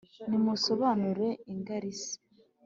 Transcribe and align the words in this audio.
Nimusobanure 0.29 1.27
ingarisi 1.51 2.15